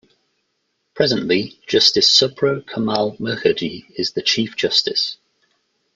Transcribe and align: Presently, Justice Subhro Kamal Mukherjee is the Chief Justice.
Presently, 0.95 1.59
Justice 1.67 2.07
Subhro 2.09 2.65
Kamal 2.65 3.17
Mukherjee 3.17 3.85
is 3.95 4.13
the 4.13 4.23
Chief 4.23 4.55
Justice. 4.55 5.17